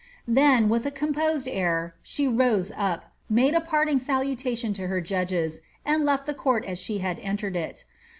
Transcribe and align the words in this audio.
Then, 0.27 0.67
with 0.67 0.87
a 0.87 0.89
composed 0.89 1.47
air, 1.47 1.93
she 2.01 2.27
rose 2.27 2.71
up, 2.75 3.13
made 3.29 3.53
a 3.53 3.61
part 3.61 3.87
ing 3.87 3.99
salutation 3.99 4.73
to 4.73 4.87
her 4.87 4.99
judges, 4.99 5.61
and 5.85 6.03
left 6.03 6.25
the 6.25 6.33
court 6.33 6.65
as 6.65 6.79
she 6.79 6.97
bad 6.97 7.19
entered 7.19 7.55
it. 7.55 7.85